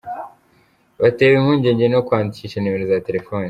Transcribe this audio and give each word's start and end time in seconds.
Batewe 1.01 1.33
impungenge 1.37 1.85
no 1.89 1.99
kwandikisha 2.07 2.57
nimero 2.59 2.83
za 2.91 3.03
telefone 3.07 3.39